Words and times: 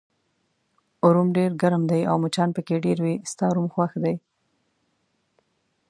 روم 1.13 1.27
ډېر 1.37 1.51
ګرم 1.61 1.83
دی 1.91 2.01
او 2.09 2.15
مچان 2.23 2.49
پکې 2.55 2.75
ډېر 2.85 2.97
وي، 3.03 3.15
ستا 3.31 3.45
روم 3.55 3.67
خوښ 3.73 3.91
دی؟ 4.03 4.15